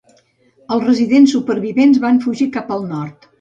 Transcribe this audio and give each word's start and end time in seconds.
Els 0.75 0.87
residents 0.87 1.35
supervivents 1.37 2.01
van 2.07 2.19
fugir 2.25 2.49
cap 2.57 2.75
al 2.79 2.83
nord. 2.97 3.29